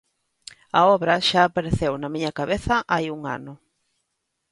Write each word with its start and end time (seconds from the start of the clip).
A 0.79 0.81
obra 0.95 1.25
xa 1.29 1.41
apareceu 1.45 1.93
na 1.97 2.11
miña 2.13 2.35
cabeza 2.39 2.75
hai 2.93 3.05
un 3.15 3.21
ano. 3.37 3.53